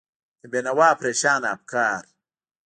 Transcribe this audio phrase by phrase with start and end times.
[0.39, 2.01] د بېنوا پرېشانه افکار